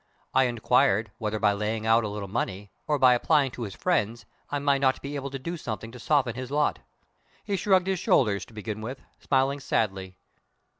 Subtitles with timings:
[0.33, 4.25] I inquired whether by laying out a little money, or by applying to my friends,
[4.49, 6.79] I might not be able to do something to soften his lot.
[7.43, 10.15] He shrugged his shoulders, to begin with, smiling sadly.